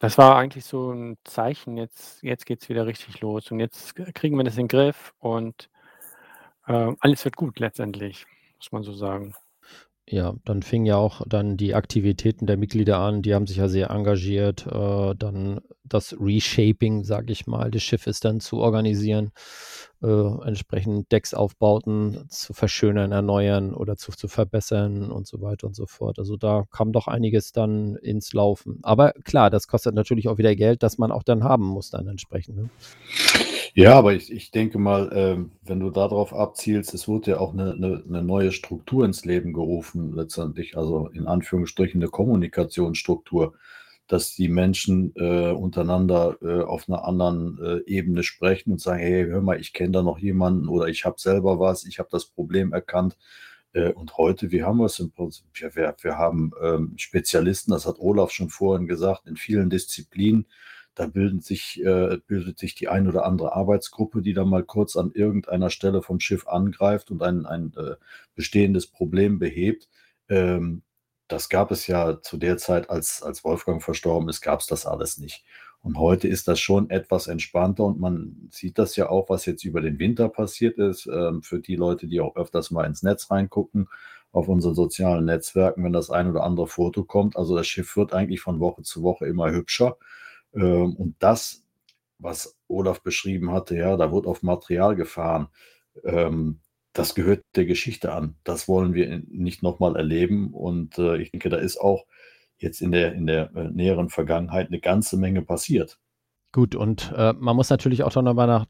[0.00, 4.36] das war eigentlich so 'n Zeichen, jetzt jetzt geht's wieder richtig los und jetzt kriegen
[4.38, 5.70] wir das in den Griff und,
[6.68, 8.26] äh, alles wird gut letztendlich,
[8.58, 9.34] muss man so sagen.
[10.08, 13.68] Ja, dann fingen ja auch dann die Aktivitäten der Mitglieder an, die haben sich ja
[13.68, 19.32] sehr engagiert, äh, dann das Reshaping, sage ich mal, des Schiffes dann zu organisieren,
[20.02, 25.86] äh, entsprechend Decksaufbauten zu verschönern, erneuern oder zu, zu verbessern und so weiter und so
[25.86, 26.20] fort.
[26.20, 28.78] Also da kam doch einiges dann ins Laufen.
[28.82, 32.06] Aber klar, das kostet natürlich auch wieder Geld, das man auch dann haben muss dann
[32.06, 32.56] entsprechend.
[32.56, 32.70] Ne?
[33.78, 37.52] Ja, aber ich, ich denke mal, ähm, wenn du darauf abzielst, es wurde ja auch
[37.52, 43.52] eine, eine, eine neue Struktur ins Leben gerufen, letztendlich, also in Anführungsstrichen eine Kommunikationsstruktur,
[44.06, 49.26] dass die Menschen äh, untereinander äh, auf einer anderen äh, Ebene sprechen und sagen, hey,
[49.26, 52.24] hör mal, ich kenne da noch jemanden oder ich habe selber was, ich habe das
[52.24, 53.18] Problem erkannt.
[53.74, 55.44] Äh, und heute, wie haben wir es im Prinzip?
[55.56, 60.46] Ja, wir, wir haben ähm, Spezialisten, das hat Olaf schon vorhin gesagt, in vielen Disziplinen
[60.96, 64.96] da bilden sich, äh, bildet sich die ein oder andere Arbeitsgruppe, die dann mal kurz
[64.96, 67.96] an irgendeiner Stelle vom Schiff angreift und ein, ein äh,
[68.34, 69.88] bestehendes Problem behebt.
[70.28, 70.82] Ähm,
[71.28, 74.86] das gab es ja zu der Zeit, als, als Wolfgang verstorben ist, gab es das
[74.86, 75.44] alles nicht.
[75.82, 79.64] Und heute ist das schon etwas entspannter und man sieht das ja auch, was jetzt
[79.64, 81.06] über den Winter passiert ist.
[81.06, 83.88] Ähm, für die Leute, die auch öfters mal ins Netz reingucken,
[84.32, 87.36] auf unseren sozialen Netzwerken, wenn das ein oder andere Foto kommt.
[87.36, 89.98] Also das Schiff wird eigentlich von Woche zu Woche immer hübscher.
[90.56, 91.64] Ähm, und das,
[92.18, 95.48] was Olaf beschrieben hatte, ja, da wird auf Material gefahren.
[96.04, 96.60] Ähm,
[96.92, 98.36] das gehört der Geschichte an.
[98.44, 100.52] Das wollen wir nicht nochmal erleben.
[100.52, 102.06] Und äh, ich denke, da ist auch
[102.58, 105.98] jetzt in der, in der äh, näheren Vergangenheit eine ganze Menge passiert.
[106.56, 108.64] Gut, und äh, man muss natürlich auch darüber, nach,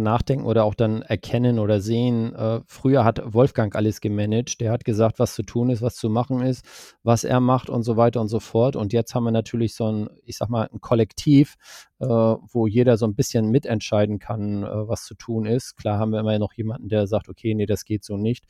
[0.00, 4.84] nachdenken oder auch dann erkennen oder sehen, äh, früher hat Wolfgang alles gemanagt, der hat
[4.84, 6.64] gesagt, was zu tun ist, was zu machen ist,
[7.02, 8.76] was er macht und so weiter und so fort.
[8.76, 11.56] Und jetzt haben wir natürlich so ein, ich sag mal, ein Kollektiv,
[11.98, 15.74] äh, wo jeder so ein bisschen mitentscheiden kann, äh, was zu tun ist.
[15.76, 18.44] Klar haben wir immer noch jemanden, der sagt, okay, nee, das geht so nicht.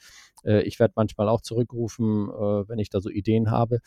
[0.45, 3.79] Äh, ich werde manchmal auch zurückrufen, äh, wenn ich da so Ideen habe.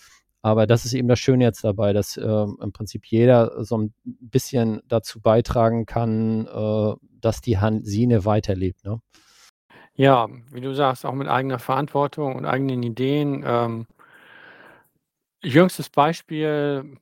[0.46, 3.96] Aber das ist eben das Schöne jetzt dabei, dass äh, im Prinzip jeder so ein
[4.04, 8.86] bisschen dazu beitragen kann, äh, dass die Hansine weiterlebt.
[8.86, 9.02] Ne?
[9.96, 13.44] Ja, wie du sagst, auch mit eigener Verantwortung und eigenen Ideen.
[13.44, 13.88] Ähm,
[15.42, 16.96] jüngstes Beispiel,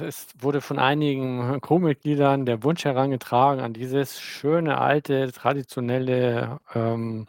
[0.00, 7.26] es wurde von einigen Crewmitgliedern der Wunsch herangetragen, an dieses schöne, alte, traditionelle ähm,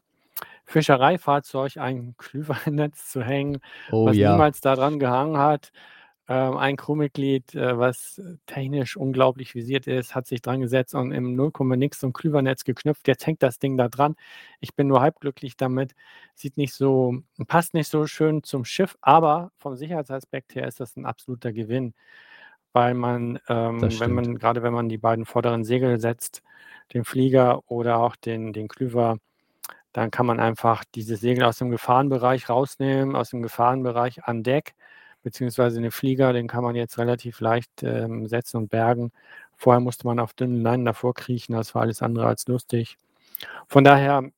[0.65, 3.59] Fischereifahrzeug ein Klüvernetz zu hängen,
[3.91, 4.31] Oh was ja.
[4.31, 5.71] niemals daran gehangen hat.
[6.27, 11.35] Ähm, ein Crewmitglied, äh, was technisch unglaublich visiert ist, hat sich dran gesetzt und im
[11.35, 13.07] 0, nix zum Klüvernetz geknüpft.
[13.07, 14.15] Jetzt hängt das Ding da dran.
[14.59, 15.93] Ich bin nur halb glücklich damit.
[16.33, 20.95] Sieht nicht so, passt nicht so schön zum Schiff, aber vom Sicherheitsaspekt her ist das
[20.97, 21.93] ein absoluter Gewinn,
[22.73, 26.41] weil man, ähm, wenn man, gerade wenn man die beiden vorderen Segel setzt,
[26.93, 29.17] den Flieger oder auch den, den Klüver,
[29.95, 34.75] dann kann man einfach diese Segel aus dem Gefahrenbereich rausnehmen, aus dem Gefahrenbereich an Deck,
[35.23, 39.13] beziehungsweise den Flieger, den kann man jetzt relativ leicht ähm, setzen und bergen.
[39.55, 42.97] Vorher musste man auf dünnen Leinen davor kriechen, das war alles andere als lustig.
[43.67, 44.29] Von daher,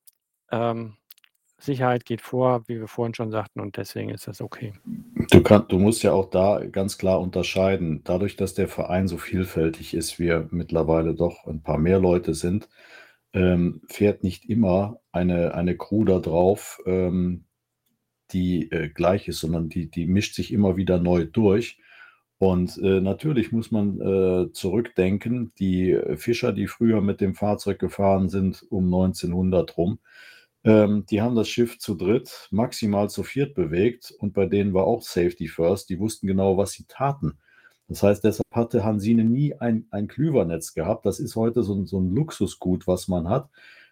[0.51, 0.95] ähm,
[1.57, 4.73] Sicherheit geht vor, wie wir vorhin schon sagten, und deswegen ist das okay.
[5.31, 8.01] Du, kann, du musst ja auch da ganz klar unterscheiden.
[8.03, 12.69] Dadurch, dass der Verein so vielfältig ist, wir mittlerweile doch ein paar mehr Leute sind,
[13.33, 17.45] ähm, fährt nicht immer eine, eine Crew da drauf, ähm,
[18.31, 21.79] die äh, gleich ist, sondern die, die mischt sich immer wieder neu durch.
[22.39, 28.29] Und äh, natürlich muss man äh, zurückdenken, die Fischer, die früher mit dem Fahrzeug gefahren
[28.29, 29.99] sind, um 1900 rum,
[30.67, 34.85] ähm, die haben das Schiff zu dritt, maximal zu viert bewegt und bei denen war
[34.85, 35.89] auch Safety First.
[35.89, 37.37] Die wussten genau, was sie taten.
[37.87, 41.05] Das heißt, deshalb hatte Hansine nie ein, ein Klüvernetz gehabt.
[41.05, 43.49] Das ist heute so, ein- so ein Luxusgut, was man hat.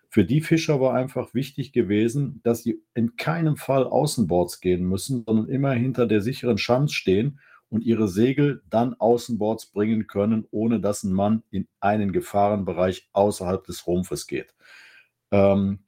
[0.10, 5.24] Für die Fischer war einfach wichtig gewesen, dass sie in keinem Fall außenbords gehen müssen,
[5.26, 10.80] sondern immer hinter der sicheren Schanz stehen und ihre Segel dann außenbords bringen können, ohne
[10.80, 14.54] dass ein Mann in einen Gefahrenbereich außerhalb des Rumpfes geht.
[15.32, 15.80] Ähm,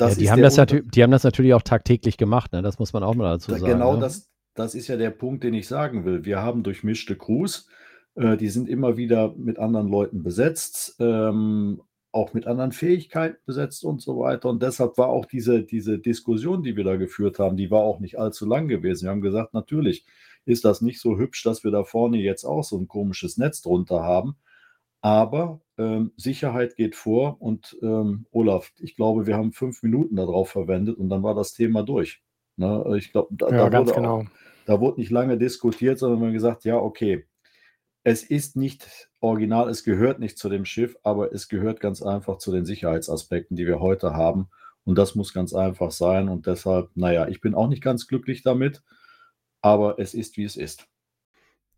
[0.00, 0.56] ja, die, haben das
[0.90, 2.62] die haben das natürlich auch tagtäglich gemacht, ne?
[2.62, 3.72] das muss man auch mal dazu da, sagen.
[3.72, 4.00] genau ne?
[4.00, 6.24] das, das ist ja der Punkt, den ich sagen will.
[6.24, 7.68] Wir haben durchmischte Crews,
[8.14, 13.84] äh, die sind immer wieder mit anderen Leuten besetzt, ähm, auch mit anderen Fähigkeiten besetzt
[13.84, 14.50] und so weiter.
[14.50, 18.00] Und deshalb war auch diese, diese Diskussion, die wir da geführt haben, die war auch
[18.00, 19.04] nicht allzu lang gewesen.
[19.04, 20.04] Wir haben gesagt, natürlich
[20.44, 23.62] ist das nicht so hübsch, dass wir da vorne jetzt auch so ein komisches Netz
[23.62, 24.36] drunter haben.
[25.00, 30.50] Aber ähm, Sicherheit geht vor und ähm, Olaf, ich glaube, wir haben fünf Minuten darauf
[30.50, 32.22] verwendet und dann war das Thema durch.
[32.56, 32.96] Ne?
[32.96, 34.18] Ich glaube, da, Ja, da, wurde genau.
[34.20, 34.24] auch,
[34.66, 37.26] da wurde nicht lange diskutiert, sondern haben gesagt, ja, okay,
[38.04, 42.38] es ist nicht original, es gehört nicht zu dem Schiff, aber es gehört ganz einfach
[42.38, 44.48] zu den Sicherheitsaspekten, die wir heute haben.
[44.84, 46.28] Und das muss ganz einfach sein.
[46.28, 48.82] Und deshalb, naja, ich bin auch nicht ganz glücklich damit,
[49.60, 50.88] aber es ist, wie es ist.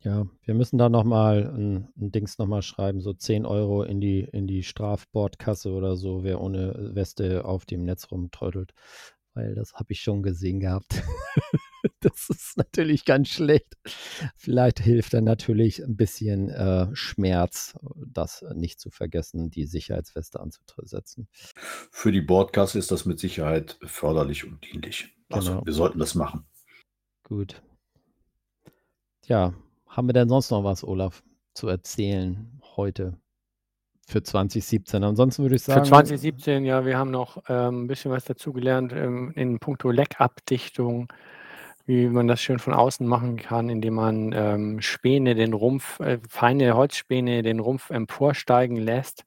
[0.01, 4.21] Ja, wir müssen da nochmal ein, ein Dings nochmal schreiben, so 10 Euro in die,
[4.21, 8.75] in die Strafbordkasse oder so, wer ohne Weste auf dem Netz rumtrödelt.
[9.35, 11.03] Weil das habe ich schon gesehen gehabt.
[12.01, 13.77] das ist natürlich ganz schlecht.
[14.37, 21.29] Vielleicht hilft dann natürlich ein bisschen äh, Schmerz, das nicht zu vergessen, die Sicherheitsweste anzusetzen.
[21.31, 25.15] Für die Bordkasse ist das mit Sicherheit förderlich und dienlich.
[25.31, 25.67] Also Genau.
[25.67, 26.47] wir sollten das machen.
[27.25, 27.63] Gut.
[29.27, 29.55] Ja,
[29.89, 33.19] haben wir denn sonst noch was, Olaf, zu erzählen heute
[34.07, 35.03] für 2017?
[35.03, 35.85] Ansonsten würde ich Für sagen.
[35.85, 41.13] 2017, ja, wir haben noch ähm, ein bisschen was dazugelernt ähm, in puncto Leckabdichtung,
[41.87, 46.19] wie man das schön von außen machen kann, indem man ähm, Späne den Rumpf, äh,
[46.29, 49.25] feine Holzspäne den Rumpf emporsteigen lässt.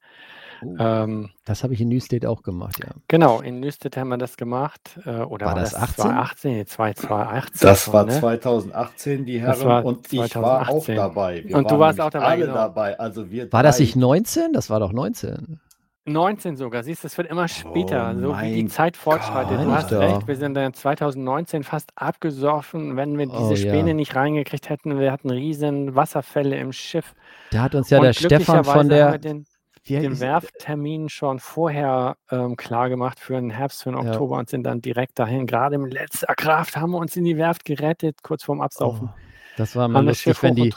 [0.60, 2.90] Oh, Ähm, das habe ich in Newsted auch gemacht, ja.
[3.08, 4.98] genau, in Nüstet haben wir das gemacht.
[5.06, 6.02] Äh, oder War war, das das 18?
[6.04, 6.52] 2018?
[6.52, 8.12] Nee, 2018 Das war ne?
[8.20, 10.96] 2018, die Das Herren, war und ich war auch 2018.
[10.96, 11.44] dabei.
[11.44, 12.54] Wir Und du warst auch dabei, alle genau.
[12.54, 12.98] dabei.
[12.98, 14.52] Also wir War das nicht 19?
[14.52, 15.60] Das war doch 19.
[16.06, 19.58] 19 sogar, siehst du, es wird immer später, Oh so wie die Zeit fortschreitet.
[19.58, 19.66] Gott.
[19.66, 19.98] Du hast Ja.
[19.98, 23.56] recht, wir sind dann 2019 fast abgesoffen, wenn wir diese Oh, ja.
[23.56, 24.98] Späne nicht reingekriegt hätten.
[24.98, 27.14] Wir hatten riesen Wasserfälle im Schiff.
[27.50, 29.18] Da hat uns ja Und der Stefan von der.
[29.94, 34.02] Den, Wie den hieß- Werfttermin schon vorher ähm, klar gemacht für den Herbst, für den
[34.02, 34.10] Ja.
[34.10, 35.46] Oktober und sind dann direkt dahin.
[35.46, 39.08] Gerade mit letzter Kraft haben wir uns in die Werft gerettet, kurz vorm Absaufen.
[39.12, 39.18] Oh,
[39.56, 40.72] das war das lustig, wenn die.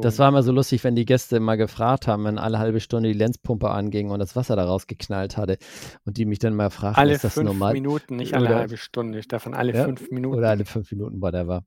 [0.00, 3.10] Das war immer so lustig, wenn die Gäste immer gefragt haben, wenn alle halbe Stunde
[3.12, 5.58] die Lenzpumpe anging und das Wasser daraus geknallt hatte.
[6.06, 7.74] Und die mich dann mal fragten, alle ist das fünf normal?
[7.74, 10.38] Minuten, nicht alle halbe Stunde, Stefan, alle Ja, fünf Minuten.
[10.38, 11.64] Oder alle fünf Minuten, whatever.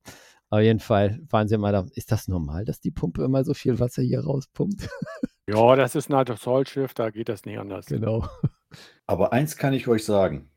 [0.55, 1.85] Auf jeden Fall waren sie immer da.
[1.93, 4.87] Ist das normal, dass die Pumpe immer so viel Wasser hier rauspumpt?
[5.47, 7.85] Ja, das ist ein altes Zollschiff, da geht das nicht anders.
[7.85, 8.25] genau.
[9.05, 10.49] Aber eins kann ich euch sagen.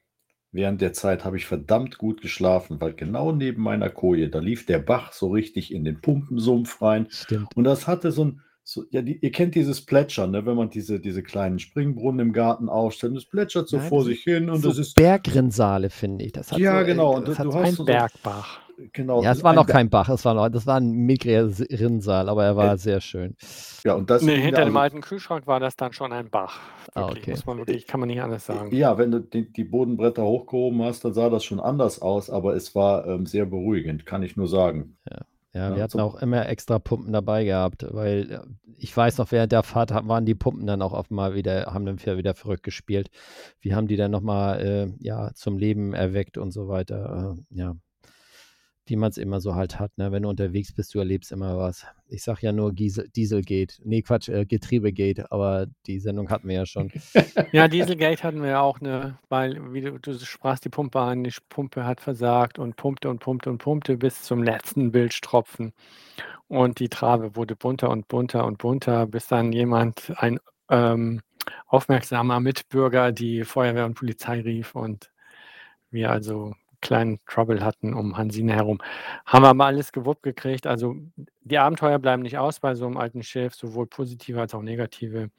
[0.50, 4.64] Während der Zeit habe ich verdammt gut geschlafen, weil genau neben meiner Koje, da lief
[4.64, 7.06] der Bach so richtig in den Pumpensumpf rein.
[7.10, 7.54] Stimmt.
[7.54, 10.46] Und das hatte so ein, so, ja, die, ihr kennt dieses Plätschern, ne?
[10.46, 13.14] wenn man diese, diese kleinen Springbrunnen im Garten aufstellt.
[13.14, 16.32] Das plätschert so Nein, vor sich hin und so das ist, Bergrinnsale, finde ich.
[16.32, 18.60] Das hat Ja, so, äh, genau, und Das du- hat du hast Ein so- Bergbach.
[18.92, 19.22] Genau.
[19.22, 22.44] ja, es war noch kein Bach, es war, noch, das war ein mickriger Rinnsal, aber
[22.44, 23.36] er war Äh, sehr schön.
[23.84, 26.60] Ja, und das Nee, hinter also- dem alten Kühlschrank war das dann schon ein Bach.
[26.94, 27.30] Ah, Wirklich, okay.
[27.32, 28.74] muss man wirklich, kann man nicht anders sagen.
[28.74, 32.54] Ja, wenn du die, die Bodenbretter hochgehoben hast, dann sah das schon anders aus, aber
[32.54, 34.96] es war ähm, sehr beruhigend, kann ich nur sagen.
[35.10, 35.18] Ja,
[35.54, 38.40] Ja, wir hatten auch immer extra Pumpen dabei gehabt, weil äh,
[38.80, 41.84] ich weiß noch, während der Fahrt waren die Pumpen dann auch oft mal wieder, haben
[41.84, 43.08] dann wieder, wieder verrückt gespielt.
[43.60, 47.36] Wie haben die dann nochmal äh, ja, zum Leben erweckt und so weiter.
[47.50, 47.74] Äh, ja,
[48.88, 49.96] wie man es immer so halt hat.
[49.96, 50.12] Ne?
[50.12, 51.86] Wenn du unterwegs bist, du erlebst immer was.
[52.08, 53.74] Ich sag ja nur Giesel, Dieselgate.
[53.84, 56.90] Nee, Quatsch, äh, Getriebegate, aber die Sendung hatten wir ja schon.
[57.52, 61.24] Ja, Dieselgate hatten wir ja auch eine, weil, wie du, du sprachst die Pumpe an,
[61.24, 65.72] die Pumpe hat versagt und pumpte und pumpte und pumpte bis zum letzten Bildstropfen.
[66.48, 70.38] Und die Trave wurde bunter und bunter und bunter, bis dann jemand, ein
[70.70, 71.20] ähm,
[71.66, 75.10] aufmerksamer Mitbürger, die Feuerwehr und Polizei rief und
[75.90, 78.80] wir also kleinen Trouble hatten um Hansine herum.
[79.26, 80.66] Haben wir aber alles gewuppt gekriegt.
[80.66, 80.96] Also
[81.42, 85.30] die Abenteuer bleiben nicht aus bei so einem alten Schiff, sowohl positive als auch negative.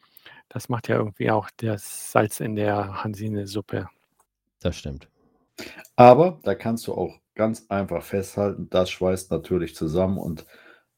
[0.50, 3.88] Das macht ja irgendwie auch das Salz in der Hansine-Suppe.
[4.60, 5.08] Das stimmt.
[5.96, 10.46] Aber da kannst du auch ganz einfach festhalten, das schweißt natürlich zusammen und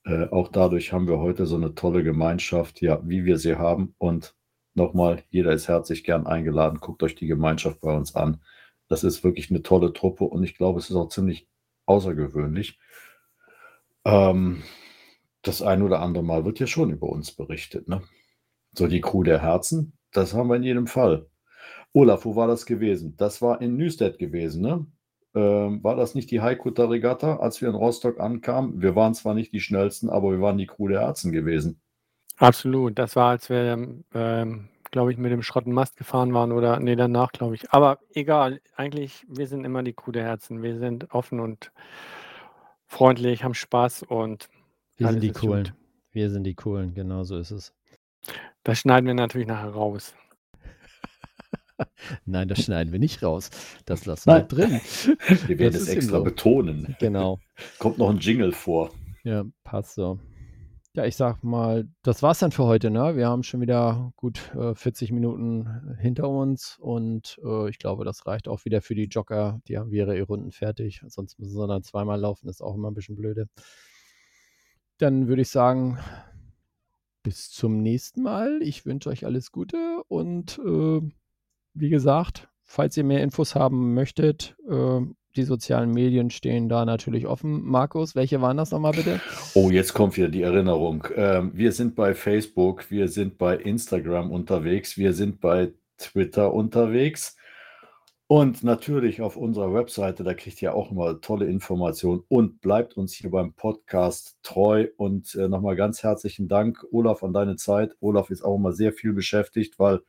[0.06, 3.94] äh, auch dadurch haben wir heute so eine tolle Gemeinschaft, ja, wie wir sie haben.
[3.98, 4.36] Und
[4.74, 6.80] nochmal, jeder ist herzlich gern eingeladen.
[6.80, 8.42] Guckt euch die Gemeinschaft bei uns an.
[8.92, 11.48] Das ist wirklich eine tolle Truppe und ich glaube, es ist auch ziemlich
[11.86, 12.78] außergewöhnlich.
[14.04, 14.64] Ähm,
[15.44, 17.88] das ein oder andere Mal wird ja schon über uns berichtet.
[17.88, 18.02] Ne?
[18.74, 21.28] So die Crew der Herzen, das haben wir in jedem Fall.
[21.94, 23.16] Olaf, wo war das gewesen?
[23.16, 24.86] Das war in Nüstedt gewesen, ne?
[25.36, 28.82] Ähm, war das nicht die Haikutter Regatta, als wir in Rostock ankamen?
[28.82, 31.80] Wir waren zwar nicht die schnellsten, aber wir waren die Crew der Herzen gewesen.
[32.36, 33.00] Absolut.
[33.00, 36.96] Das war, als wir, ähm, glaube ich, mit dem schrotten Mast gefahren waren oder, nee,
[36.96, 37.72] danach, glaube ich.
[37.72, 40.62] Aber egal, eigentlich, wir sind immer die Kuh der Herzen.
[40.62, 41.72] Wir sind offen und
[42.88, 44.50] freundlich, haben Spaß und
[44.98, 45.64] Wir sind die Coolen.
[45.66, 45.74] gut.
[46.12, 47.74] Wir sind die Coolen, genau so ist es.
[48.64, 50.14] Das schneiden wir natürlich nachher raus.
[52.26, 53.50] Nein, das schneiden wir nicht raus.
[53.86, 54.42] Das lassen Nein.
[54.42, 54.82] wir drin.
[55.48, 56.24] Wir werden Das es extra so.
[56.24, 56.96] betonen.
[57.00, 57.40] Genau.
[57.80, 58.92] Kommt noch ein Jingle vor.
[59.24, 60.20] Ja, passt so.
[60.94, 63.16] Ja, ich sag mal, das war's dann für heute, ne?
[63.16, 68.28] Wir haben schon wieder gut äh, 40 Minuten hinter uns und äh, ich glaube, das
[68.28, 69.62] reicht auch wieder für die Jogger.
[69.70, 71.02] Die haben ihre Runden fertig.
[71.08, 73.48] Sonst müssen sie dann zweimal laufen, ist auch immer ein bisschen blöde.
[74.98, 75.98] Dann würde ich sagen,
[77.24, 78.62] bis zum nächsten Mal.
[78.62, 81.02] Ich wünsche euch alles Gute und äh,
[81.74, 85.00] wie gesagt, falls ihr mehr Infos haben möchtet, äh,
[85.36, 87.64] die sozialen Medien stehen da natürlich offen.
[87.64, 89.22] Markus, welche waren das nochmal bitte?
[89.54, 91.08] Oh, jetzt kommt wieder die Erinnerung.
[91.16, 97.36] Ähm, wir sind bei Facebook, wir sind bei Instagram unterwegs, wir sind bei Twitter unterwegs.
[98.28, 103.14] Und natürlich auf unserer Webseite, da kriegt ihr auch immer tolle Informationen und bleibt uns
[103.14, 104.88] hier beim Podcast treu.
[104.96, 107.94] Und äh, nochmal ganz herzlichen Dank, Olaf, an deine Zeit.
[108.00, 110.00] Olaf ist auch immer sehr viel beschäftigt, weil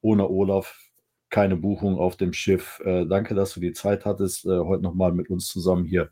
[0.00, 0.89] ohne Olaf
[1.30, 2.80] keine Buchung auf dem Schiff.
[2.84, 6.10] Äh, danke, dass du die Zeit hattest, äh, heute nochmal mit uns zusammen hier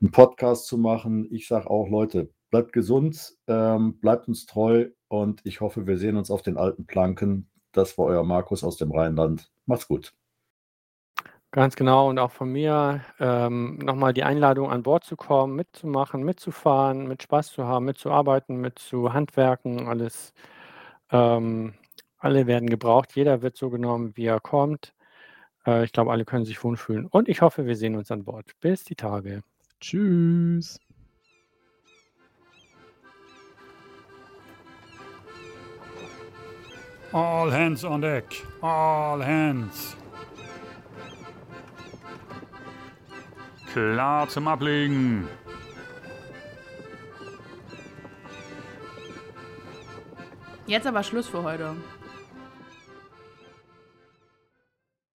[0.00, 1.26] einen Podcast zu machen.
[1.30, 6.16] Ich sage auch, Leute, bleibt gesund, ähm, bleibt uns treu und ich hoffe, wir sehen
[6.16, 7.48] uns auf den alten Planken.
[7.72, 9.50] Das war euer Markus aus dem Rheinland.
[9.66, 10.14] Macht's gut.
[11.50, 16.22] Ganz genau und auch von mir ähm, nochmal die Einladung an Bord zu kommen, mitzumachen,
[16.22, 20.34] mitzufahren, mit Spaß zu haben, mitzuarbeiten, mit zu handwerken, alles.
[21.10, 21.72] Ähm,
[22.18, 24.92] alle werden gebraucht, jeder wird so genommen, wie er kommt.
[25.66, 27.06] Äh, ich glaube, alle können sich wohlfühlen.
[27.06, 28.52] Und ich hoffe, wir sehen uns an Bord.
[28.60, 29.42] Bis die Tage.
[29.80, 30.80] Tschüss.
[37.12, 38.24] All hands on deck.
[38.60, 39.96] All hands.
[43.72, 45.28] Klar zum Ablegen.
[50.66, 51.76] Jetzt aber Schluss für heute.